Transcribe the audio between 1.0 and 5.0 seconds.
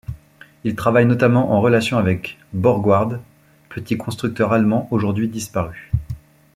notamment en relation avec Borgward, petit constructeur allemand